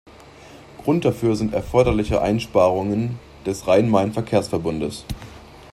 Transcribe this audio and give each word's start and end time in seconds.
Grund 0.79 1.05
dafür 1.05 1.35
sind 1.35 1.53
erforderliche 1.53 2.23
Einsparungen 2.23 3.19
des 3.45 3.67
Rhein-Main-Verkehrsverbundes. 3.67 5.05